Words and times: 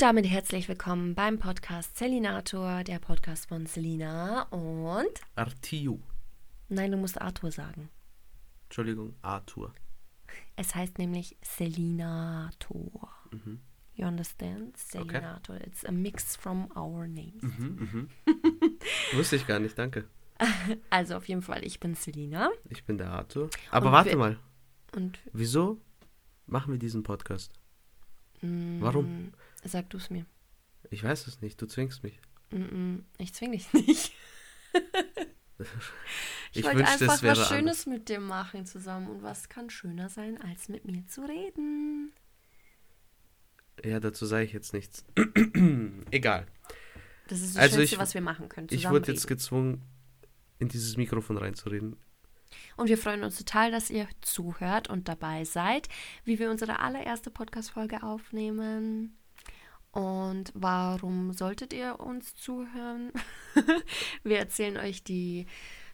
Und 0.00 0.06
damit 0.06 0.26
herzlich 0.30 0.66
willkommen 0.66 1.14
beim 1.14 1.38
Podcast 1.38 1.98
Selinator, 1.98 2.84
der 2.84 2.98
Podcast 2.98 3.50
von 3.50 3.66
Selina 3.66 4.44
und. 4.44 5.20
Artiu. 5.36 6.00
Nein, 6.70 6.92
du 6.92 6.96
musst 6.96 7.20
Arthur 7.20 7.52
sagen. 7.52 7.90
Entschuldigung, 8.64 9.14
Arthur. 9.20 9.74
Es 10.56 10.74
heißt 10.74 10.96
nämlich 10.96 11.36
Selinator. 11.42 13.10
Mhm. 13.30 13.60
You 13.92 14.06
understand? 14.06 14.74
Selinator. 14.78 15.60
It's 15.60 15.84
a 15.84 15.92
mix 15.92 16.34
from 16.34 16.70
our 16.74 17.06
names. 17.06 17.42
Mhm, 17.42 18.08
mhm. 18.26 18.78
Wusste 19.12 19.36
ich 19.36 19.46
gar 19.46 19.58
nicht, 19.58 19.78
danke. 19.78 20.06
Also 20.88 21.14
auf 21.16 21.28
jeden 21.28 21.42
Fall, 21.42 21.62
ich 21.62 21.78
bin 21.78 21.94
Selina. 21.94 22.48
Ich 22.70 22.84
bin 22.84 22.96
der 22.96 23.10
Arthur. 23.10 23.50
Aber 23.70 23.88
Und 23.88 23.92
warte 23.92 24.16
mal, 24.16 24.38
Und 24.96 25.18
wieso 25.34 25.78
machen 26.46 26.72
wir 26.72 26.78
diesen 26.78 27.02
Podcast? 27.02 27.52
mm, 28.40 28.80
Warum? 28.80 29.34
Sag 29.64 29.90
du 29.90 29.98
es 29.98 30.10
mir. 30.10 30.24
Ich 30.90 31.04
weiß 31.04 31.26
es 31.26 31.40
nicht, 31.40 31.60
du 31.60 31.66
zwingst 31.66 32.02
mich. 32.02 32.20
Mm, 32.50 32.56
mm, 32.94 33.04
Ich 33.18 33.34
zwing 33.34 33.52
dich 33.52 33.72
nicht. 33.72 34.12
Ich, 35.58 35.62
Ich 36.52 36.64
wollte 36.64 36.86
einfach 36.86 37.08
was 37.08 37.22
anders. 37.22 37.48
Schönes 37.48 37.86
mit 37.86 38.08
dir 38.08 38.20
machen 38.20 38.66
zusammen. 38.66 39.08
Und 39.08 39.22
was 39.22 39.48
kann 39.48 39.68
schöner 39.70 40.08
sein, 40.08 40.40
als 40.40 40.68
mit 40.68 40.84
mir 40.84 41.06
zu 41.06 41.22
reden? 41.22 42.12
Ja, 43.84 44.00
dazu 44.00 44.26
sage 44.26 44.44
ich 44.44 44.52
jetzt 44.52 44.72
nichts. 44.72 45.04
Egal. 46.10 46.46
Das 47.28 47.40
ist 47.40 47.54
das 47.56 47.62
Also 47.62 47.76
Schönste, 47.76 47.94
ich- 47.96 48.00
was 48.00 48.14
wir 48.14 48.20
machen 48.20 48.48
können. 48.48 48.68
Ich 48.70 48.88
wurde 48.88 49.12
jetzt 49.12 49.26
gezwungen, 49.26 49.82
in 50.58 50.68
dieses 50.68 50.96
Mikrofon 50.96 51.36
reinzureden. 51.38 51.96
Und 52.76 52.88
wir 52.88 52.98
freuen 52.98 53.22
uns 53.22 53.38
total, 53.38 53.70
dass 53.70 53.90
ihr 53.90 54.08
zuhört 54.22 54.88
und 54.90 55.06
dabei 55.08 55.44
seid, 55.44 55.88
wie 56.24 56.38
wir 56.40 56.50
unsere 56.50 56.80
allererste 56.80 57.30
Podcast-Folge 57.30 58.02
aufnehmen. 58.02 59.16
Und 59.92 60.52
warum 60.54 61.32
solltet 61.32 61.72
ihr 61.72 61.98
uns 61.98 62.34
zuhören? 62.36 63.12
wir 64.22 64.38
erzählen 64.38 64.76
euch 64.76 65.02
die 65.02 65.46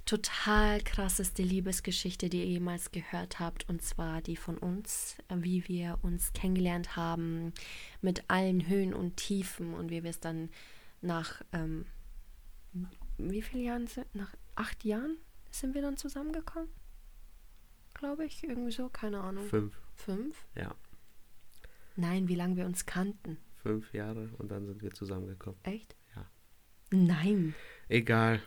total 0.05 0.83
krasseste 0.83 1.43
Liebesgeschichte, 1.43 2.29
die 2.29 2.39
ihr 2.41 2.47
jemals 2.47 2.93
gehört 2.93 3.41
habt. 3.41 3.69
Und 3.69 3.83
zwar 3.83 4.21
die 4.21 4.37
von 4.37 4.59
uns, 4.59 5.17
wie 5.35 5.67
wir 5.67 5.99
uns 6.03 6.33
kennengelernt 6.33 6.97
haben, 6.97 7.53
mit 8.03 8.29
allen 8.29 8.69
Höhen 8.69 8.95
und 8.95 9.17
Tiefen 9.17 9.75
und 9.75 9.91
wie 9.91 10.03
wir 10.03 10.11
es 10.11 10.21
dann 10.21 10.51
nach, 11.01 11.43
ähm, 11.53 11.87
wie 13.19 13.43
viele 13.43 13.65
Jahren 13.65 13.87
sind? 13.87 14.15
Nach 14.15 14.35
acht 14.55 14.85
Jahren 14.85 15.17
sind 15.51 15.75
wir 15.75 15.83
dann 15.83 15.97
zusammengekommen? 15.97 16.69
Glaube 17.95 18.27
ich, 18.27 18.45
irgendwie 18.45 18.73
so, 18.73 18.91
keine 18.91 19.23
Ahnung. 19.23 19.47
Fünf, 19.47 19.75
Fünf? 19.95 20.37
ja, 20.55 20.75
Nein, 21.97 22.29
wie 22.29 22.35
lange 22.35 22.57
wir 22.57 22.67
uns 22.67 22.85
kannten. 22.85 23.39
Fünf 23.67 23.93
Jahre 23.93 24.31
und 24.39 24.51
dann 24.51 24.67
sind 24.67 24.83
wir 24.83 24.93
zusammengekommen. 24.93 25.59
Echt? 25.65 25.97
Ja. 26.15 26.27
Nein. 26.91 27.55
Egal. 27.89 28.41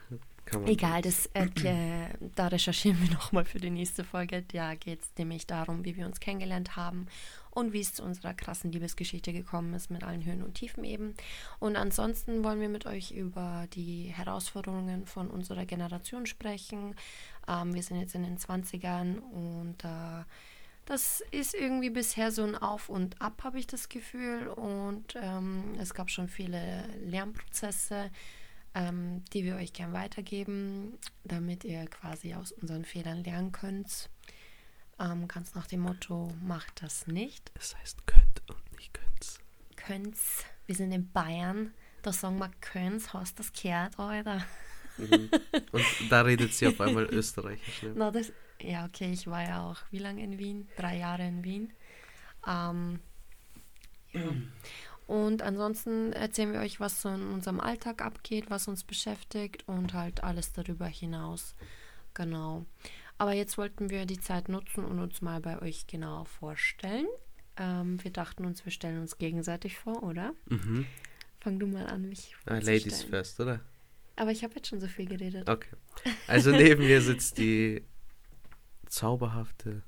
Kann 0.45 0.61
man 0.61 0.71
Egal, 0.71 1.01
das, 1.01 1.27
äh, 1.33 2.09
da 2.35 2.47
recherchieren 2.47 2.99
wir 3.01 3.09
nochmal 3.13 3.45
für 3.45 3.59
die 3.59 3.69
nächste 3.69 4.03
Folge. 4.03 4.43
Da 4.43 4.75
geht 4.75 5.01
es 5.01 5.11
nämlich 5.17 5.45
darum, 5.45 5.85
wie 5.85 5.95
wir 5.95 6.05
uns 6.05 6.19
kennengelernt 6.19 6.75
haben 6.75 7.07
und 7.51 7.73
wie 7.73 7.81
es 7.81 7.93
zu 7.93 8.03
unserer 8.03 8.33
krassen 8.33 8.71
Liebesgeschichte 8.71 9.33
gekommen 9.33 9.73
ist, 9.73 9.91
mit 9.91 10.03
allen 10.03 10.25
Höhen 10.25 10.41
und 10.41 10.55
Tiefen 10.55 10.83
eben. 10.83 11.13
Und 11.59 11.75
ansonsten 11.75 12.43
wollen 12.43 12.61
wir 12.61 12.69
mit 12.69 12.85
euch 12.85 13.11
über 13.11 13.67
die 13.73 14.05
Herausforderungen 14.05 15.05
von 15.05 15.29
unserer 15.29 15.65
Generation 15.65 16.25
sprechen. 16.25 16.95
Ähm, 17.47 17.73
wir 17.73 17.83
sind 17.83 17.99
jetzt 17.99 18.15
in 18.15 18.23
den 18.23 18.37
20ern 18.37 19.19
und 19.19 19.83
äh, 19.83 20.23
das 20.89 21.21
ist 21.29 21.53
irgendwie 21.53 21.91
bisher 21.91 22.31
so 22.31 22.43
ein 22.43 22.55
Auf 22.55 22.89
und 22.89 23.21
Ab, 23.21 23.43
habe 23.43 23.59
ich 23.59 23.67
das 23.67 23.89
Gefühl. 23.89 24.47
Und 24.47 25.15
ähm, 25.21 25.75
es 25.79 25.93
gab 25.93 26.09
schon 26.09 26.27
viele 26.27 26.83
Lernprozesse, 27.05 28.09
ähm, 28.73 29.23
die 29.31 29.43
wir 29.43 29.57
euch 29.57 29.71
gern 29.71 29.93
weitergeben, 29.93 30.97
damit 31.23 31.63
ihr 31.63 31.85
quasi 31.85 32.33
aus 32.33 32.51
unseren 32.51 32.85
Fehlern 32.85 33.23
lernen 33.23 33.51
könnt. 33.51 34.09
Ähm, 34.99 35.27
ganz 35.27 35.53
nach 35.53 35.67
dem 35.67 35.81
Motto, 35.81 36.33
macht 36.41 36.81
das 36.81 37.05
nicht. 37.05 37.51
Es 37.53 37.77
heißt 37.77 38.07
könnt 38.07 38.41
und 38.49 38.75
nicht 38.75 38.91
könnt's. 38.91 39.37
Könnt's. 39.75 40.43
Wir 40.65 40.73
sind 40.73 40.91
in 40.91 41.11
Bayern. 41.11 41.71
Da 42.01 42.11
sagen 42.11 42.39
wir 42.39 42.49
könnt's, 42.61 43.13
hast 43.13 43.37
das 43.37 43.53
gehört, 43.53 43.99
Alter. 43.99 44.43
Mhm. 44.97 45.29
Und 45.71 45.85
da 46.09 46.21
redet 46.21 46.51
sie 46.55 46.65
auf 46.65 46.81
einmal 46.81 47.03
Österreichisch. 47.13 47.83
Ne? 47.83 47.93
Na, 47.95 48.09
das, 48.09 48.31
ja, 48.61 48.85
okay, 48.85 49.11
ich 49.11 49.27
war 49.27 49.43
ja 49.43 49.69
auch 49.69 49.77
wie 49.91 49.99
lange 49.99 50.23
in 50.23 50.37
Wien? 50.37 50.67
Drei 50.77 50.97
Jahre 50.97 51.27
in 51.27 51.43
Wien. 51.43 51.73
Ähm, 52.47 52.99
ja. 54.13 54.21
Und 55.07 55.41
ansonsten 55.41 56.13
erzählen 56.13 56.53
wir 56.53 56.59
euch, 56.59 56.79
was 56.79 57.01
so 57.01 57.09
in 57.09 57.31
unserem 57.31 57.59
Alltag 57.59 58.03
abgeht, 58.03 58.49
was 58.49 58.67
uns 58.67 58.83
beschäftigt 58.83 59.67
und 59.67 59.93
halt 59.93 60.23
alles 60.23 60.53
darüber 60.53 60.85
hinaus. 60.85 61.55
Genau. 62.13 62.65
Aber 63.17 63.33
jetzt 63.33 63.57
wollten 63.57 63.89
wir 63.89 64.05
die 64.05 64.19
Zeit 64.19 64.49
nutzen 64.49 64.85
und 64.85 64.99
uns 64.99 65.21
mal 65.21 65.41
bei 65.41 65.61
euch 65.61 65.87
genauer 65.87 66.25
vorstellen. 66.25 67.07
Ähm, 67.57 68.01
wir 68.03 68.11
dachten 68.11 68.45
uns, 68.45 68.63
wir 68.65 68.71
stellen 68.71 69.01
uns 69.01 69.17
gegenseitig 69.17 69.77
vor, 69.77 70.03
oder? 70.03 70.33
Mhm. 70.47 70.85
Fang 71.41 71.59
du 71.59 71.67
mal 71.67 71.87
an, 71.87 72.07
mich 72.07 72.35
Ah, 72.45 72.51
vorzustellen. 72.51 72.77
Ladies 72.79 73.03
first, 73.03 73.39
oder? 73.39 73.61
Aber 74.15 74.31
ich 74.31 74.43
habe 74.43 74.53
jetzt 74.55 74.67
schon 74.67 74.79
so 74.79 74.87
viel 74.87 75.05
geredet. 75.07 75.49
Okay. 75.49 75.75
Also 76.27 76.51
neben 76.51 76.85
mir 76.85 77.01
sitzt 77.01 77.37
die 77.37 77.83
zauberhafte, 78.89 79.83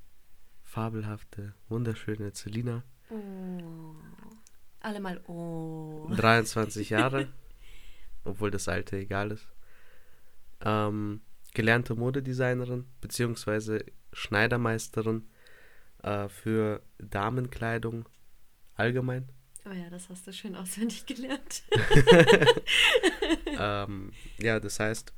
fabelhafte, 0.64 1.54
wunderschöne 1.68 2.32
Celina. 2.34 2.84
Oh. 3.10 3.96
Alle 4.80 5.00
mal 5.00 5.22
oh. 5.28 6.08
23 6.16 6.90
Jahre, 6.92 7.28
obwohl 8.24 8.52
das 8.52 8.68
Alte 8.68 8.98
egal 8.98 9.32
ist. 9.32 9.48
Ähm, 10.62 11.22
gelernte 11.54 11.96
Modedesignerin 11.96 12.86
beziehungsweise 13.02 13.84
Schneidermeisterin 14.14 15.28
äh, 16.04 16.30
für 16.30 16.82
Damenkleidung 16.98 18.08
allgemein. 18.76 19.30
Oh 19.66 19.72
ja, 19.72 19.90
das 19.90 20.10
hast 20.10 20.26
du 20.26 20.34
schön 20.34 20.56
auswendig 20.56 21.06
gelernt. 21.06 21.64
ähm, 23.46 24.12
ja, 24.40 24.60
das 24.60 24.80
heißt, 24.80 25.14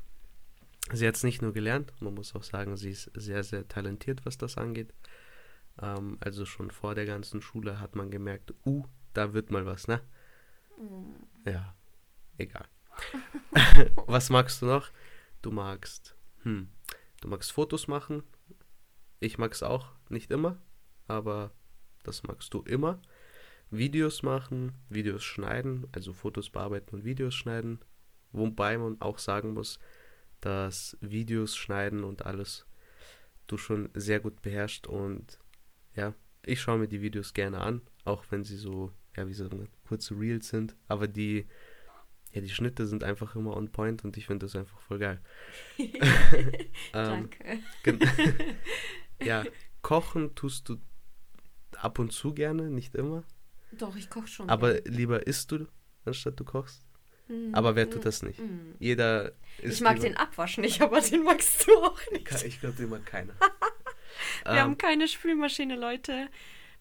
sie 0.92 1.08
hat 1.08 1.16
es 1.16 1.24
nicht 1.24 1.42
nur 1.42 1.54
gelernt, 1.54 1.94
man 2.00 2.14
muss 2.14 2.36
auch 2.36 2.44
sagen, 2.44 2.78
sie 2.78 2.92
ist 2.92 3.12
sehr, 3.14 3.44
sehr 3.44 3.68
talentiert, 3.68 4.26
was 4.26 4.38
das 4.38 4.58
angeht. 4.58 4.94
Ähm, 5.82 6.18
also 6.20 6.46
schon 6.46 6.72
vor 6.72 6.96
der 6.96 7.06
ganzen 7.06 7.42
Schule 7.42 7.80
hat 7.80 7.96
man 7.96 8.12
gemerkt, 8.12 8.54
uh, 8.66 8.86
da 9.14 9.34
wird 9.34 9.52
mal 9.52 9.66
was, 9.66 9.88
ne? 9.88 10.02
Ja, 11.46 11.76
egal. 12.38 12.68
was 14.08 14.30
magst 14.30 14.62
du 14.62 14.66
noch? 14.66 14.92
Du 15.42 15.52
magst, 15.52 16.16
hm, 16.44 16.70
du 17.22 17.28
magst 17.28 17.52
Fotos 17.52 17.88
machen. 17.88 18.24
Ich 19.20 19.38
mag 19.38 19.53
es 19.53 19.64
auch, 19.64 19.91
nicht 20.09 20.32
immer, 20.32 20.58
aber 21.08 21.52
das 22.03 22.24
magst 22.24 22.53
du 22.53 22.62
immer. 22.62 23.02
Videos 23.70 24.22
machen, 24.22 24.74
Videos 24.90 25.24
schneiden, 25.24 25.88
also 25.94 26.14
Fotos 26.14 26.50
bearbeiten 26.50 26.96
und 26.96 27.03
Videos 27.03 27.34
schneiden. 27.34 27.79
Wobei 28.32 28.78
man 28.78 29.02
auch 29.02 29.18
sagen 29.18 29.53
muss, 29.53 29.79
dass 30.45 30.97
Videos 30.99 31.55
schneiden 31.55 32.03
und 32.03 32.25
alles 32.25 32.66
du 33.47 33.57
schon 33.57 33.90
sehr 33.93 34.19
gut 34.19 34.41
beherrschst 34.41 34.87
und 34.87 35.40
ja, 35.95 36.13
ich 36.45 36.61
schaue 36.61 36.79
mir 36.79 36.87
die 36.87 37.01
Videos 37.01 37.34
gerne 37.34 37.61
an, 37.61 37.81
auch 38.03 38.25
wenn 38.29 38.43
sie 38.43 38.57
so, 38.57 38.91
ja, 39.16 39.28
wie 39.28 39.34
sagen 39.34 39.59
wir, 39.59 39.67
kurze 39.87 40.19
Reels 40.19 40.49
sind, 40.49 40.75
aber 40.87 41.07
die, 41.07 41.47
ja, 42.31 42.41
die 42.41 42.49
Schnitte 42.49 42.87
sind 42.87 43.03
einfach 43.03 43.35
immer 43.35 43.55
on 43.55 43.72
point 43.72 44.03
und 44.03 44.17
ich 44.17 44.25
finde 44.25 44.45
das 44.45 44.55
einfach 44.55 44.79
voll 44.79 44.99
geil. 44.99 45.22
ähm, 45.78 46.59
Danke. 46.93 47.59
ja, 49.23 49.45
kochen 49.81 50.35
tust 50.35 50.67
du 50.69 50.78
ab 51.78 51.99
und 51.99 52.11
zu 52.11 52.34
gerne, 52.34 52.69
nicht 52.69 52.95
immer, 52.95 53.23
Doch, 53.72 53.95
ich 53.95 54.09
koche 54.09 54.28
schon. 54.28 54.49
aber 54.49 54.81
lieber 54.81 55.25
isst 55.25 55.51
du, 55.51 55.67
anstatt 56.05 56.40
du 56.40 56.43
kochst. 56.43 56.85
Mm, 57.28 57.53
Aber 57.53 57.75
wer 57.75 57.90
tut 57.90 58.05
das 58.05 58.22
nicht? 58.23 58.40
mm. 58.40 58.75
Jeder 58.79 59.34
ist 59.58 59.75
Ich 59.75 59.81
mag 59.81 59.99
den 59.99 60.17
Abwasch 60.17 60.58
nicht, 60.58 60.81
aber 60.81 61.02
den 61.02 61.23
magst 61.23 61.67
du 61.67 61.72
auch 61.84 61.99
nicht. 62.11 62.43
Ich 62.46 62.59
glaube, 62.59 62.75
den 62.75 62.90
mag 62.90 63.05
keiner. 63.05 63.34
Wir 64.46 64.58
Ähm, 64.58 64.58
haben 64.59 64.78
keine 64.78 65.08
Spülmaschine, 65.08 65.75
Leute. 65.75 66.29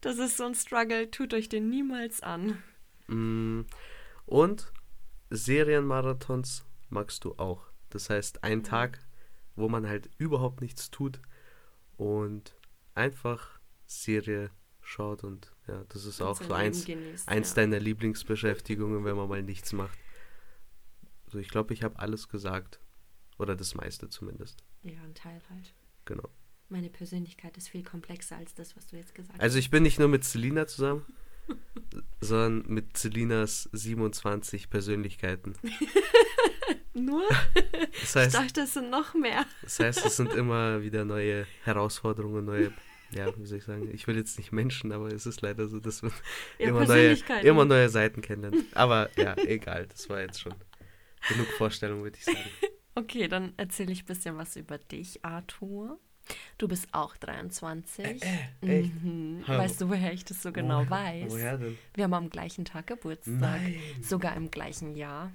Das 0.01 0.19
ist 0.19 0.37
so 0.37 0.45
ein 0.45 0.55
Struggle. 0.55 1.11
Tut 1.11 1.35
euch 1.35 1.49
den 1.49 1.69
niemals 1.71 2.23
an. 2.23 2.63
Mm, 3.07 3.63
Und 4.27 4.73
Serienmarathons 5.31 6.65
magst 6.89 7.25
du 7.25 7.35
auch. 7.39 7.67
Das 7.91 8.11
heißt, 8.11 8.45
ein 8.45 8.63
Tag, 8.65 9.01
wo 9.57 9.69
man 9.69 9.87
halt 9.89 10.11
überhaupt 10.19 10.61
nichts 10.61 10.91
tut 10.91 11.21
und 11.97 12.57
einfach 12.95 13.61
Serie 13.87 14.51
schaut 14.81 15.25
und 15.25 15.55
ja, 15.69 15.85
das 15.91 16.07
ist 16.07 16.21
auch 16.23 16.43
sein 16.43 16.49
so 16.49 16.55
eins, 16.55 16.85
genießt, 16.85 17.29
eins 17.29 17.51
ja. 17.51 17.57
deiner 17.57 17.81
Lieblingsbeschäftigungen, 17.81 19.05
wenn 19.05 19.17
man 19.17 19.29
mal 19.29 19.43
nichts 19.43 19.73
macht. 19.73 19.99
So, 21.33 21.39
ich 21.39 21.49
glaube, 21.49 21.73
ich 21.73 21.83
habe 21.83 21.99
alles 21.99 22.29
gesagt. 22.29 22.79
Oder 23.39 23.57
das 23.57 23.75
meiste 23.75 24.11
zumindest. 24.11 24.63
Ja, 24.83 25.01
ein 25.03 25.15
Teil 25.15 25.41
halt. 25.49 25.75
Genau. 26.05 26.29
Meine 26.69 26.91
Persönlichkeit 26.91 27.57
ist 27.57 27.71
viel 27.71 27.83
komplexer 27.83 28.37
als 28.37 28.55
das, 28.55 28.77
was 28.77 28.87
du 28.87 28.97
jetzt 28.97 29.15
gesagt 29.15 29.41
Also 29.41 29.59
ich 29.59 29.71
bin 29.71 29.83
nicht 29.83 29.99
nur 29.99 30.09
mit 30.09 30.25
Selina 30.25 30.67
zusammen. 30.67 31.07
sondern 32.21 32.65
mit 32.73 32.97
Selinas 32.97 33.69
27 33.73 34.71
Persönlichkeiten. 34.71 35.55
Nur? 36.95 37.23
Das 38.01 38.15
heißt, 38.15 38.35
ich 38.35 38.41
dachte, 38.41 38.61
es 38.61 38.75
sind 38.75 38.91
noch 38.91 39.15
mehr. 39.15 39.45
Das 39.63 39.81
heißt, 39.81 40.05
es 40.05 40.17
sind 40.17 40.33
immer 40.35 40.83
wieder 40.83 41.05
neue 41.05 41.47
Herausforderungen, 41.65 42.45
neue, 42.45 42.73
ja, 43.11 43.27
wie 43.37 43.47
soll 43.47 43.59
ich 43.59 43.65
sagen, 43.65 43.91
ich 43.93 44.07
will 44.07 44.17
jetzt 44.17 44.39
nicht 44.39 44.53
Menschen, 44.53 44.93
aber 44.93 45.09
es 45.09 45.27
ist 45.27 45.41
leider 45.41 45.67
so, 45.67 45.81
dass 45.81 46.03
man 46.03 46.13
Ja, 46.59 46.69
immer, 46.69 46.85
neue, 46.87 47.17
immer 47.43 47.65
neue 47.65 47.89
Seiten 47.89 48.21
kennenlernt. 48.21 48.65
Aber 48.77 49.11
ja, 49.17 49.37
egal, 49.39 49.87
das 49.87 50.09
war 50.09 50.21
jetzt 50.21 50.41
schon 50.41 50.55
genug 51.29 51.47
Vorstellung, 51.59 52.03
würde 52.03 52.19
ich 52.19 52.25
sagen. 52.25 52.39
Okay, 52.95 53.27
dann 53.27 53.55
erzähle 53.57 53.91
ich 53.91 54.03
ein 54.03 54.05
bisschen 54.05 54.37
was 54.37 54.55
über 54.55 54.77
dich, 54.77 55.25
Arthur. 55.25 55.99
Du 56.59 56.69
bist 56.69 56.89
auch 56.93 57.17
23. 57.17 58.05
Äh, 58.23 58.49
echt? 58.61 59.03
Mhm. 59.03 59.43
Weißt 59.47 59.81
du, 59.81 59.89
woher 59.89 60.13
ich 60.13 60.27
das 60.27 60.43
so 60.43 60.53
genau 60.53 60.81
Woher- 60.81 60.91
weiß? 60.91 61.33
Woher 61.33 61.57
denn? 61.57 61.79
Wir 61.95 62.05
haben 62.05 62.13
am 62.13 62.29
gleichen 62.29 62.67
Tag 62.67 62.89
Geburtstag. 62.89 63.41
Nein. 63.41 63.81
Sogar 64.03 64.37
im 64.37 64.51
gleichen 64.51 64.95
Jahr. 64.95 65.33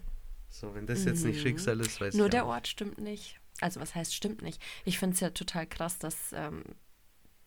So, 0.50 0.76
wenn 0.76 0.86
das 0.86 1.04
jetzt 1.06 1.26
nicht 1.26 1.38
Mhm. 1.38 1.42
Schicksal 1.42 1.80
ist, 1.80 2.00
weiß 2.00 2.14
Nur 2.14 2.28
ich 2.28 2.32
der 2.32 2.46
auch. 2.46 2.50
Ort 2.50 2.68
stimmt 2.68 3.00
nicht. 3.00 3.40
Also 3.60 3.80
was 3.82 3.96
heißt 3.96 4.14
stimmt 4.14 4.44
nicht? 4.44 4.62
Ich 4.86 5.00
finde 5.00 5.16
es 5.16 5.20
ja 5.20 5.32
total 5.32 5.66
krass, 5.66 5.98
dass 5.98 6.34
ähm, 6.34 6.64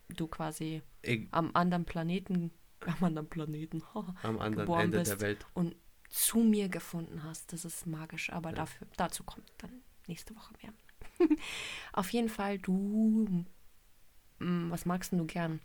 du 0.08 0.26
quasi 0.26 0.82
Ich, 1.02 1.28
am 1.30 1.52
anderen 1.54 1.84
Planeten, 1.84 2.50
am 2.80 3.04
anderen 3.04 3.28
Planeten, 3.28 3.80
am 3.94 4.40
anderen 4.40 4.54
geboren 4.66 4.80
Ende 4.86 4.98
bist 4.98 5.12
der 5.12 5.20
Welt. 5.20 5.46
und 5.54 5.76
zu 6.10 6.40
mir 6.40 6.68
gefunden 6.68 7.22
hast. 7.22 7.52
Das 7.52 7.64
ist 7.64 7.86
magisch, 7.86 8.30
aber 8.32 8.52
dafür, 8.52 8.86
dazu 8.96 9.22
kommt 9.24 9.50
dann 9.58 9.70
nächste 10.06 10.34
Woche 10.36 10.54
mehr. 10.62 11.28
Auf 11.92 12.10
jeden 12.10 12.28
Fall, 12.28 12.58
du, 12.58 13.44
mm, 14.38 14.70
was 14.70 14.84
magst 14.86 15.12
du 15.12 15.24
gern? 15.24 15.60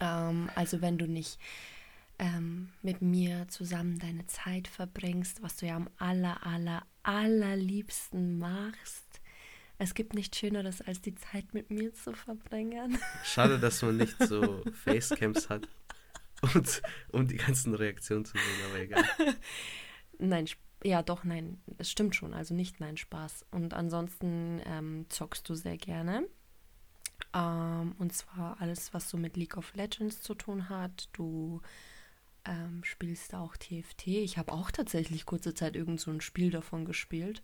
Ähm, 0.00 0.48
also 0.54 0.80
wenn 0.80 0.96
du 0.98 1.06
nicht 1.06 1.38
ähm, 2.18 2.70
mit 2.82 3.02
mir 3.02 3.48
zusammen 3.48 3.98
deine 3.98 4.26
Zeit 4.26 4.68
verbringst, 4.68 5.42
was 5.42 5.56
du 5.56 5.66
ja 5.66 5.76
am 5.76 5.90
aller, 5.98 6.46
aller, 6.46 6.84
allerliebsten 7.02 8.38
machst. 8.38 9.04
Es 9.78 9.94
gibt 9.94 10.14
nichts 10.14 10.38
Schöneres, 10.38 10.80
als 10.80 11.00
die 11.00 11.16
Zeit 11.16 11.52
mit 11.52 11.70
mir 11.70 11.92
zu 11.92 12.12
verbringen. 12.14 12.98
Schade, 13.24 13.58
dass 13.58 13.82
man 13.82 13.96
nicht 13.96 14.16
so 14.22 14.62
Facecams 14.84 15.48
hat, 15.48 15.68
und, 16.54 16.82
um 17.12 17.26
die 17.26 17.36
ganzen 17.36 17.74
Reaktionen 17.74 18.24
zu 18.24 18.32
sehen, 18.32 18.70
aber 18.70 18.80
egal. 18.80 19.04
Nein, 20.18 20.46
ja 20.84 21.02
doch, 21.02 21.24
nein, 21.24 21.60
es 21.78 21.90
stimmt 21.90 22.14
schon, 22.14 22.34
also 22.34 22.54
nicht 22.54 22.78
nein, 22.78 22.96
Spaß. 22.96 23.46
Und 23.50 23.74
ansonsten 23.74 24.60
ähm, 24.64 25.06
zockst 25.08 25.48
du 25.48 25.54
sehr 25.54 25.76
gerne. 25.76 26.28
Ähm, 27.32 27.94
und 27.98 28.12
zwar 28.12 28.60
alles, 28.60 28.94
was 28.94 29.10
so 29.10 29.16
mit 29.16 29.36
League 29.36 29.56
of 29.56 29.74
Legends 29.74 30.20
zu 30.20 30.34
tun 30.34 30.68
hat. 30.68 31.08
Du 31.12 31.62
ähm, 32.44 32.84
spielst 32.84 33.34
auch 33.34 33.56
TFT. 33.56 34.08
Ich 34.08 34.38
habe 34.38 34.52
auch 34.52 34.70
tatsächlich 34.70 35.26
kurze 35.26 35.54
Zeit 35.54 35.74
irgend 35.74 36.00
so 36.00 36.10
ein 36.10 36.20
Spiel 36.20 36.50
davon 36.50 36.84
gespielt. 36.84 37.42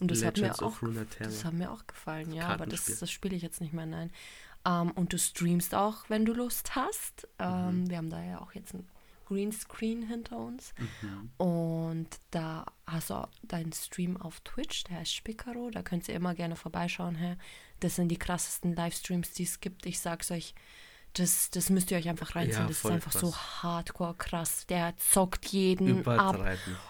Und 0.00 0.10
das 0.10 0.24
hat 0.24 0.36
mir 0.36 0.42
Legends 0.42 0.62
auch 0.62 0.80
das 1.18 1.44
hat 1.44 1.54
mir 1.54 1.72
auch 1.72 1.86
gefallen, 1.86 2.32
ja, 2.32 2.46
aber 2.48 2.66
das, 2.66 2.86
das 2.86 3.10
spiele 3.10 3.34
ich 3.34 3.42
jetzt 3.42 3.60
nicht 3.60 3.72
mehr, 3.72 3.86
nein. 3.86 4.12
Ähm, 4.68 4.90
und 4.92 5.12
du 5.12 5.18
streamst 5.18 5.74
auch, 5.74 6.08
wenn 6.08 6.24
du 6.24 6.32
Lust 6.34 6.74
hast. 6.76 7.26
Ähm, 7.38 7.82
Mhm. 7.84 7.90
Wir 7.90 7.96
haben 7.96 8.10
da 8.10 8.22
ja 8.22 8.40
auch 8.40 8.52
jetzt 8.52 8.74
ein 8.74 8.86
Greenscreen 9.26 10.02
hinter 10.06 10.38
uns. 10.38 10.74
Mhm. 10.78 11.30
Und 11.36 12.08
da 12.30 12.66
hast 12.86 13.10
du 13.10 13.14
auch 13.14 13.28
deinen 13.42 13.72
Stream 13.72 14.16
auf 14.16 14.40
Twitch, 14.40 14.84
der 14.84 14.98
heißt 14.98 15.14
Spicaro. 15.14 15.70
Da 15.70 15.82
könnt 15.82 16.08
ihr 16.08 16.14
immer 16.14 16.34
gerne 16.34 16.56
vorbeischauen. 16.56 17.14
Hä? 17.14 17.36
Das 17.80 17.96
sind 17.96 18.08
die 18.08 18.18
krassesten 18.18 18.74
Livestreams, 18.74 19.32
die 19.32 19.44
es 19.44 19.60
gibt. 19.60 19.86
Ich 19.86 20.00
sag's 20.00 20.30
euch, 20.30 20.54
das, 21.14 21.50
das 21.50 21.70
müsst 21.70 21.90
ihr 21.90 21.98
euch 21.98 22.08
einfach 22.08 22.36
reinziehen. 22.36 22.62
Ja, 22.62 22.68
das 22.68 22.78
ist 22.78 22.86
einfach 22.86 23.12
so 23.12 23.30
krass. 23.30 23.62
hardcore 23.62 24.14
krass. 24.14 24.66
Der 24.66 24.96
zockt 24.96 25.46
jeden 25.46 26.06
ab 26.06 26.38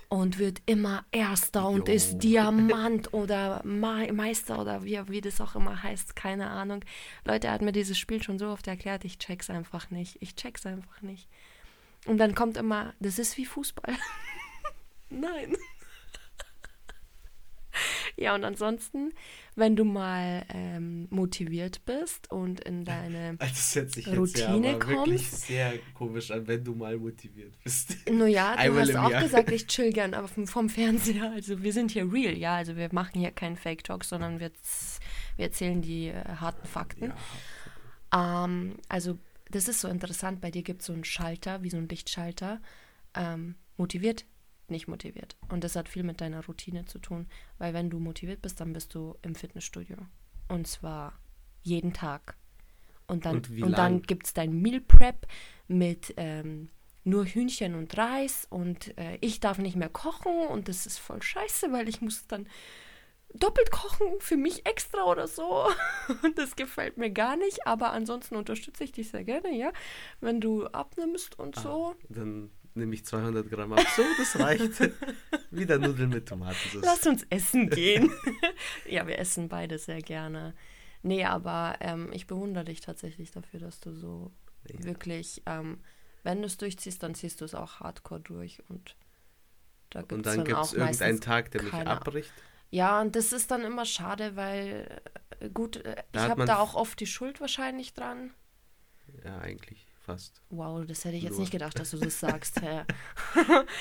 und 0.08 0.38
wird 0.38 0.60
immer 0.66 1.04
Erster 1.12 1.68
und 1.68 1.88
Jo. 1.88 1.94
ist 1.94 2.18
Diamant 2.18 3.12
oder 3.14 3.62
Me 3.64 4.12
Meister 4.12 4.60
oder 4.60 4.84
wie, 4.84 5.00
wie 5.08 5.20
das 5.20 5.40
auch 5.40 5.54
immer 5.54 5.82
heißt, 5.82 6.16
keine 6.16 6.50
Ahnung. 6.50 6.84
Leute, 7.24 7.46
er 7.46 7.54
hat 7.54 7.62
mir 7.62 7.72
dieses 7.72 7.98
Spiel 7.98 8.22
schon 8.22 8.38
so 8.38 8.48
oft 8.48 8.66
erklärt, 8.66 9.04
ich 9.04 9.18
check's 9.18 9.50
einfach 9.50 9.90
nicht. 9.90 10.18
Ich 10.20 10.34
check's 10.34 10.66
einfach 10.66 11.00
nicht. 11.02 11.28
Und 12.06 12.18
dann 12.18 12.34
kommt 12.34 12.56
immer, 12.56 12.94
das 13.00 13.18
ist 13.18 13.36
wie 13.36 13.46
Fußball. 13.46 13.94
Nein. 15.10 15.56
ja, 18.16 18.34
und 18.34 18.44
ansonsten, 18.44 19.12
wenn 19.58 19.76
du 19.76 19.84
mal 19.84 20.44
ähm, 20.50 21.08
motiviert 21.10 21.84
bist 21.84 22.31
und 22.31 22.60
in 22.60 22.84
deine 22.84 23.37
Also 23.38 23.52
das 23.55 23.75
hört 23.75 23.90
sich 23.90 24.06
jetzt 24.06 24.16
Routine 24.16 24.69
ja 24.69 24.75
aber 24.75 24.88
wirklich 24.88 25.28
kommst. 25.31 25.46
sehr 25.46 25.78
komisch 25.94 26.31
an, 26.31 26.46
wenn 26.46 26.64
du 26.64 26.75
mal 26.75 26.96
motiviert 26.96 27.55
bist. 27.62 27.96
Naja, 28.10 28.52
du 28.52 28.58
Einmal 28.58 28.82
hast 28.82 28.96
auch 28.96 29.10
Jahr. 29.10 29.22
gesagt, 29.22 29.50
ich 29.50 29.66
chill 29.66 29.93
gern 29.93 30.14
aber 30.14 30.28
vom, 30.28 30.46
vom 30.46 30.69
Fernseher. 30.69 31.32
Also 31.38 31.62
wir 31.62 31.72
sind 31.72 31.90
hier 31.90 32.10
real, 32.12 32.37
ja. 32.37 32.56
Also 32.56 32.76
wir 32.76 32.88
machen 32.93 33.20
hier 33.20 33.31
keinen 33.31 33.56
Fake 33.56 33.84
Talk, 33.84 34.05
sondern 34.05 34.40
wir, 34.40 34.50
wir 35.37 35.44
erzählen 35.44 35.82
die 35.82 36.08
äh, 36.08 36.25
harten 36.25 36.66
Fakten. 36.66 37.12
Ja. 38.12 38.44
Ähm, 38.44 38.76
also 38.88 39.19
das 39.50 39.69
ist 39.69 39.81
so 39.81 39.88
interessant. 39.88 40.40
Bei 40.40 40.50
dir 40.50 40.62
gibt 40.62 40.81
es 40.81 40.87
so 40.87 40.93
einen 40.93 41.04
Schalter, 41.04 41.62
wie 41.62 41.70
so 41.70 41.76
ein 41.76 41.88
Lichtschalter. 41.88 42.61
Ähm, 43.14 43.56
motiviert, 43.76 44.25
nicht 44.70 44.88
motiviert. 44.88 45.36
Und 45.48 45.64
das 45.64 45.76
hat 45.76 45.88
viel 45.88 46.02
mit 46.02 46.20
deiner 46.20 46.44
Routine 46.44 46.84
zu 46.84 46.98
tun. 46.98 47.26
Weil 47.58 47.74
wenn 47.74 47.90
du 47.90 47.98
motiviert 47.98 48.42
bist, 48.42 48.60
dann 48.60 48.72
bist 48.72 48.94
du 48.94 49.16
im 49.22 49.34
Fitnessstudio. 49.34 49.96
Und 50.48 50.66
zwar 50.66 51.18
jeden 51.62 51.92
Tag. 51.92 52.36
Und 53.06 53.24
dann, 53.24 53.42
Und 53.62 53.78
dann 53.78 54.02
gibt 54.02 54.26
es 54.26 54.34
dein 54.34 54.60
Meal 54.60 54.80
Prep 54.80 55.26
mit 55.66 56.12
ähm, 56.16 56.68
nur 57.04 57.25
Hühnchen 57.25 57.75
und 57.75 57.96
Reis. 57.96 58.46
Und 58.50 58.96
äh, 58.98 59.18
ich 59.20 59.40
darf 59.40 59.58
nicht 59.58 59.76
mehr 59.76 59.88
kochen. 59.88 60.46
Und 60.48 60.68
das 60.68 60.87
ist 60.87 60.98
voll 60.98 61.22
scheiße, 61.22 61.72
weil 61.72 61.88
ich 61.88 62.00
muss 62.00 62.26
dann 62.26 62.46
doppelt 63.34 63.70
kochen 63.70 64.06
für 64.20 64.37
mich 64.37 64.66
extra 64.66 65.04
oder 65.04 65.28
so. 65.28 65.68
Und 66.22 66.38
das 66.38 66.56
gefällt 66.56 66.96
mir 66.96 67.10
gar 67.10 67.37
nicht. 67.37 67.66
Aber 67.66 67.92
ansonsten 67.92 68.37
unterstütze 68.37 68.84
ich 68.84 68.92
dich 68.92 69.10
sehr 69.10 69.25
gerne, 69.25 69.54
ja. 69.54 69.72
Wenn 70.20 70.40
du 70.40 70.66
abnimmst 70.66 71.38
und 71.38 71.56
so. 71.56 71.94
Ah, 71.94 71.96
dann 72.08 72.50
nehme 72.78 72.94
ich 72.94 73.04
200 73.04 73.49
Gramm 73.50 73.73
ab. 73.75 73.85
So, 73.97 74.02
das 74.16 74.38
reicht. 74.38 74.80
Wieder 75.50 75.78
Nudeln 75.78 76.11
mit 76.11 76.26
Tomatensauce. 76.28 76.82
Lass 76.85 77.06
uns 77.06 77.26
essen 77.30 77.68
gehen. 77.70 78.11
ja, 78.88 79.06
wir 79.06 79.18
essen 79.18 79.49
beide 79.49 79.78
sehr 79.78 80.00
gerne. 80.00 80.54
Nee, 81.02 81.25
aber 81.25 81.76
ähm, 81.80 82.11
ich 82.12 82.26
bewundere 82.26 82.64
dich 82.64 82.80
tatsächlich 82.80 83.30
dafür, 83.30 83.61
dass 83.61 83.80
du 83.80 83.92
so 83.94 84.32
Ja. 84.68 84.85
wirklich, 84.85 85.42
ähm, 85.47 85.80
wenn 86.25 86.40
du 86.40 86.47
es 86.47 86.56
durchziehst, 86.56 87.02
dann 87.02 87.14
ziehst 87.14 87.40
du 87.40 87.44
es 87.44 87.54
auch 87.54 87.80
hardcore 87.80 88.20
durch. 88.20 88.62
Und 88.68 88.97
da 89.90 90.00
gibt 90.00 90.12
Und 90.12 90.26
dann 90.26 90.38
dann, 90.38 90.44
gibt 90.47 90.58
es 90.61 90.73
irgendeinen 90.73 91.20
Tag, 91.20 91.50
der 91.52 91.62
mich 91.62 91.73
abbricht. 91.75 92.32
Ja, 92.70 93.00
und 93.00 93.16
das 93.16 93.32
ist 93.32 93.50
dann 93.50 93.62
immer 93.64 93.87
schade, 93.87 94.37
weil 94.37 95.00
äh, 95.40 95.49
gut, 95.49 95.76
äh, 95.78 95.97
Da 96.12 96.25
ich 96.25 96.30
habe 96.30 96.44
da 96.44 96.58
auch 96.58 96.75
oft 96.75 97.00
die 97.00 97.06
Schuld 97.06 97.40
wahrscheinlich 97.40 97.94
dran. 97.94 98.35
Ja, 99.25 99.38
eigentlich 99.38 99.87
fast. 100.08 100.40
Wow, 100.48 100.86
das 100.86 101.04
hätte 101.04 101.16
ich 101.16 101.22
jetzt 101.22 101.32
Nur. 101.32 101.40
nicht 101.40 101.50
gedacht, 101.50 101.78
dass 101.78 101.90
du 101.90 101.98
das 101.98 102.18
sagst. 102.18 102.62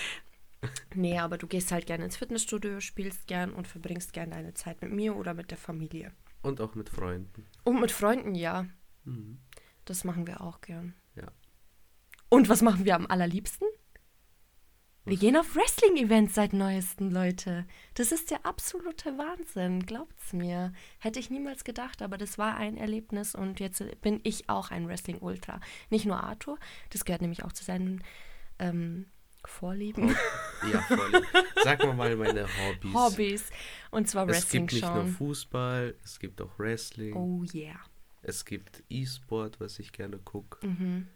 nee, 0.94 1.18
aber 1.18 1.38
du 1.38 1.48
gehst 1.48 1.72
halt 1.72 1.86
gerne 1.86 2.04
ins 2.04 2.18
Fitnessstudio, 2.18 2.82
spielst 2.82 3.28
gern 3.28 3.54
und 3.54 3.66
verbringst 3.66 4.12
gern 4.12 4.32
deine 4.32 4.54
Zeit 4.54 4.82
mit 4.82 4.92
mir 4.92 5.16
oder 5.16 5.34
mit 5.34 5.52
der 5.52 5.58
Familie. 5.58 6.12
Und 6.42 6.60
auch 6.60 6.76
mit 6.76 6.90
Freunden. 6.90 7.46
Und 7.64 7.80
mit 7.80 7.92
Freunden, 7.92 8.36
ja. 8.36 8.66
Mhm. 9.06 9.40
Das 9.86 10.04
machen 10.04 10.28
wir 10.28 10.42
auch 10.42 10.60
gern. 10.60 10.96
Ja. 11.16 11.32
Und 12.28 12.50
was 12.50 12.62
machen 12.62 12.84
wir 12.84 12.96
am 12.96 13.08
allerliebsten? 13.08 13.68
Wir 15.08 15.16
gehen 15.18 15.38
auf 15.38 15.56
Wrestling-Events 15.56 16.36
seit 16.36 16.52
neuesten, 16.52 17.12
Leute. 17.12 17.66
Das 17.94 18.12
ist 18.12 18.30
der 18.30 18.46
absolute 18.46 19.18
Wahnsinn, 19.18 19.86
glaubt's 19.86 20.34
mir. 20.34 20.74
Hätte 21.00 21.20
ich 21.20 21.30
niemals 21.30 21.64
gedacht, 21.64 22.02
aber 22.02 22.18
das 22.18 22.38
war 22.38 22.58
ein 22.58 22.76
Erlebnis 22.76 23.34
und 23.34 23.62
jetzt 23.62 23.82
bin 24.02 24.20
ich 24.24 24.50
auch 24.50 24.70
ein 24.70 24.86
Wrestling-Ultra. 24.86 25.62
Nicht 25.90 26.06
nur 26.06 26.22
Arthur, 26.22 26.60
das 26.90 27.06
gehört 27.06 27.22
nämlich 27.22 27.46
auch 27.46 27.54
zu 27.54 27.64
seinen 27.64 28.04
ähm, 28.60 29.06
Vorlieben, 29.46 30.14
Ja, 30.74 30.82
voll. 30.82 31.22
Sag 31.64 31.80
mal 31.86 31.94
mal 31.94 32.14
meine 32.18 32.46
Hobbys. 32.46 32.94
Hobbys. 32.94 33.50
Und 33.92 34.10
zwar 34.10 34.28
Es 34.28 34.36
Wrestling 34.36 34.68
gibt 34.68 34.74
nicht 34.74 34.94
nur 34.94 35.04
schauen. 35.04 35.14
Fußball, 35.14 35.96
es 36.04 36.20
gibt 36.20 36.42
auch 36.42 36.60
Wrestling, 36.60 37.16
Oh 37.16 37.44
yeah. 37.54 37.80
es 38.24 38.44
gibt 38.44 38.84
E-Sport, 38.90 39.62
was 39.62 39.80
ich 39.80 39.94
gerne 39.94 40.18
gucke. 40.18 40.68
Mhm. 40.68 41.08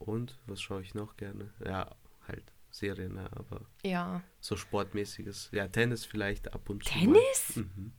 Und 0.00 0.40
was 0.46 0.60
schaue 0.60 0.82
ich 0.82 0.94
noch 0.94 1.16
gerne? 1.16 1.52
Ja, 1.64 1.94
halt 2.26 2.52
Serien, 2.76 3.16
ja, 3.16 3.26
aber 3.32 3.62
Ja. 3.82 4.22
so 4.40 4.56
sportmäßiges. 4.56 5.48
Ja, 5.52 5.66
Tennis 5.68 6.04
vielleicht 6.04 6.52
ab 6.52 6.68
und 6.68 6.84
zu. 6.84 6.90
Tennis? 6.90 7.56
Mhm. 7.56 7.92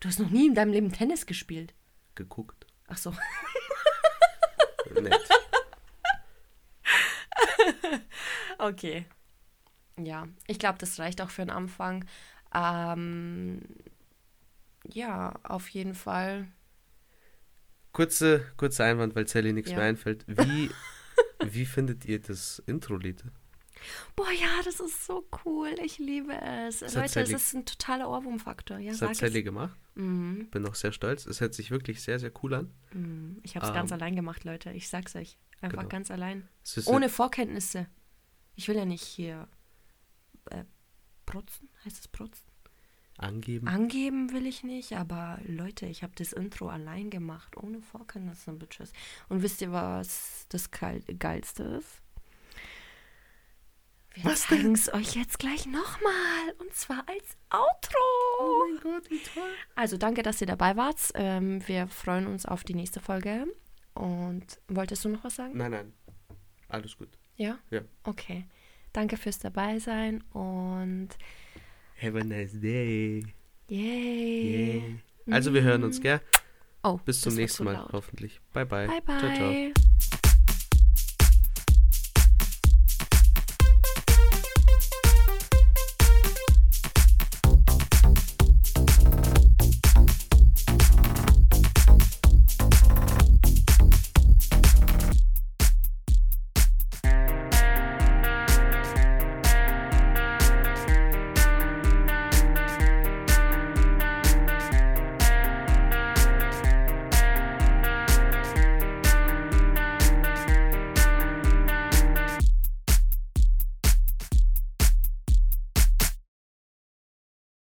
Du 0.00 0.08
hast 0.08 0.18
noch 0.18 0.30
nie 0.30 0.46
in 0.48 0.54
deinem 0.54 0.72
Leben 0.72 0.92
Tennis 0.92 1.24
gespielt. 1.26 1.72
Geguckt. 2.16 2.66
Ach 2.88 2.96
so. 2.98 3.14
Nett. 5.00 5.20
Okay. 8.58 9.06
Ja, 9.98 10.26
ich 10.46 10.58
glaube, 10.58 10.78
das 10.78 10.98
reicht 10.98 11.20
auch 11.20 11.30
für 11.30 11.42
den 11.42 11.50
Anfang. 11.50 12.04
Ähm, 12.54 13.60
ja, 14.88 15.34
auf 15.44 15.68
jeden 15.68 15.94
Fall. 15.94 16.48
Kurze, 17.92 18.44
kurzer 18.56 18.84
Einwand, 18.84 19.14
weil 19.14 19.28
Sally 19.28 19.52
nichts 19.52 19.70
Ja. 19.70 19.76
mehr 19.78 19.86
einfällt. 19.86 20.24
Wie, 20.26 20.70
wie 21.44 21.66
findet 21.66 22.04
ihr 22.04 22.20
das 22.20 22.58
Intro-Lied? 22.66 23.24
Boah, 24.16 24.30
ja, 24.30 24.62
das 24.64 24.80
ist 24.80 25.06
so 25.06 25.28
cool. 25.44 25.74
Ich 25.82 25.98
liebe 25.98 26.32
es. 26.32 26.80
Das 26.80 26.94
Leute, 26.94 27.20
es 27.20 27.30
ist 27.30 27.54
ein 27.54 27.64
totaler 27.64 28.08
Ohrwurmfaktor. 28.08 28.78
Ja, 28.78 28.92
Das 28.92 29.02
hat 29.02 29.10
es. 29.12 29.18
Sally 29.18 29.42
gemacht. 29.42 29.76
Mhm. 29.94 30.48
Bin 30.50 30.66
auch 30.66 30.74
sehr 30.74 30.92
stolz. 30.92 31.26
Es 31.26 31.40
hört 31.40 31.54
sich 31.54 31.70
wirklich 31.70 32.02
sehr, 32.02 32.18
sehr 32.18 32.32
cool 32.42 32.54
an. 32.54 32.70
Mhm. 32.92 33.40
Ich 33.42 33.56
habe 33.56 33.64
es 33.66 33.70
Ähm, 33.70 33.76
ganz 33.76 33.92
allein 33.92 34.16
gemacht, 34.16 34.44
Leute. 34.44 34.72
Ich 34.72 34.88
sag's 34.88 35.14
euch. 35.16 35.38
Einfach 35.60 35.78
genau. 35.78 35.88
ganz 35.88 36.10
allein. 36.10 36.48
Es 36.62 36.86
Ohne 36.86 37.08
Vorkenntnisse. 37.08 37.86
Ich 38.54 38.68
will 38.68 38.76
ja 38.76 38.84
nicht 38.84 39.02
hier 39.02 39.48
äh, 40.50 40.64
protzen. 41.26 41.68
Heißt 41.84 41.98
es 41.98 42.08
protzen? 42.08 42.44
angeben. 43.18 43.68
Angeben 43.68 44.32
will 44.32 44.46
ich 44.46 44.64
nicht, 44.64 44.92
aber 44.94 45.38
Leute, 45.46 45.86
ich 45.86 46.02
habe 46.02 46.12
das 46.16 46.32
Intro 46.32 46.68
allein 46.68 47.10
gemacht, 47.10 47.56
ohne 47.56 47.80
Vorkenntnisse, 47.80 48.52
Bitches. 48.52 48.92
Und 49.28 49.42
wisst 49.42 49.60
ihr, 49.60 49.72
was 49.72 50.46
das 50.48 50.70
Geil 50.70 51.02
Geilste 51.18 51.62
ist? 51.62 52.02
Wir 54.14 54.24
Was 54.24 54.46
zeigen 54.46 54.74
es 54.74 54.92
euch 54.92 55.16
jetzt 55.16 55.38
gleich 55.38 55.66
nochmal. 55.66 56.54
Und 56.58 56.72
zwar 56.72 57.04
als 57.08 57.36
Outro. 57.50 57.98
oh 58.40 58.64
mein 58.68 58.80
Gott, 58.80 59.10
wie 59.10 59.18
toll. 59.18 59.42
Also 59.74 59.96
danke, 59.96 60.22
dass 60.22 60.40
ihr 60.40 60.46
dabei 60.46 60.76
wart. 60.76 60.98
Ähm, 61.14 61.66
wir 61.66 61.88
freuen 61.88 62.26
uns 62.26 62.46
auf 62.46 62.62
die 62.64 62.74
nächste 62.74 63.00
Folge. 63.00 63.46
Und 63.94 64.60
wolltest 64.68 65.04
du 65.04 65.08
noch 65.08 65.24
was 65.24 65.36
sagen? 65.36 65.56
Nein, 65.56 65.70
nein. 65.72 65.92
Alles 66.68 66.96
gut. 66.96 67.08
Ja? 67.36 67.58
Ja. 67.70 67.80
Okay. 68.04 68.46
Danke 68.92 69.16
fürs 69.16 69.38
Dabeisein 69.40 70.22
und 70.32 71.08
Have 72.00 72.18
a 72.20 72.24
nice 72.24 72.52
day. 72.60 73.24
yay. 73.68 74.78
Yeah. 75.26 75.34
Also 75.34 75.52
wir 75.54 75.62
hören 75.62 75.82
uns, 75.84 76.00
gell? 76.00 76.20
Oh, 76.84 76.98
Bis 77.04 77.20
zum 77.20 77.34
nächsten 77.34 77.64
Mal, 77.64 77.72
laut. 77.74 77.92
hoffentlich. 77.92 78.40
Bye, 78.52 78.66
bye. 78.66 78.86
Bye, 78.86 79.00
bye. 79.00 79.18
Ciao, 79.18 79.34
ciao. 79.34 79.83